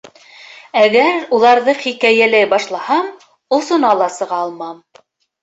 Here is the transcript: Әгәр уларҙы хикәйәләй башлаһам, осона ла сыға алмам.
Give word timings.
Әгәр 0.83 1.19
уларҙы 1.37 1.75
хикәйәләй 1.81 2.49
башлаһам, 2.55 3.13
осона 3.59 3.93
ла 4.01 4.09
сыға 4.19 4.43
алмам. 4.49 4.83